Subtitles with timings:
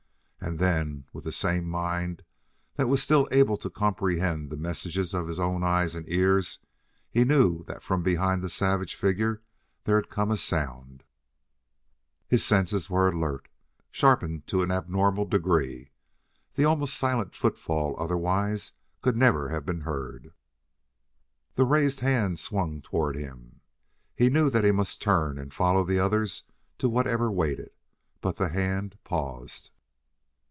[0.43, 2.23] And then, with the same mind
[2.75, 6.57] that was still able to comprehend the messages of his own eyes and ears,
[7.11, 9.43] he knew that from behind the savage figure
[9.83, 11.03] there had come a sound.
[12.27, 13.49] His senses were alert,
[13.91, 15.91] sharpened to an abnormal degree;
[16.55, 18.71] the almost silent footfall otherwise
[19.03, 20.33] could never have been heard.
[21.53, 23.61] The raised hand swung toward him;
[24.15, 26.43] he knew that he must turn and follow the others
[26.79, 27.69] to whatever awaited....
[28.21, 29.69] But the hand paused!